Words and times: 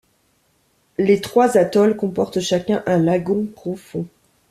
Les 0.97 1.21
trois 1.21 1.59
atolls 1.59 1.95
comportent 1.95 2.39
chacun 2.39 2.81
un 2.87 2.97
lagon 2.97 3.45
profond. 3.45 4.07